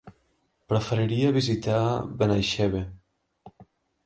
Preferiria 0.71 1.33
visitar 1.35 1.83
Benaixeve. 2.23 2.83